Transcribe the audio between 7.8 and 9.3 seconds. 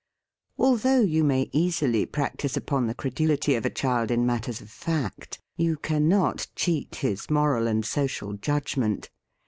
social judgment.